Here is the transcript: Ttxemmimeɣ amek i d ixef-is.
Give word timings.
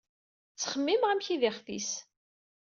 Ttxemmimeɣ 0.53 1.09
amek 1.11 1.27
i 1.33 1.35
d 1.41 1.43
ixef-is. 1.49 1.89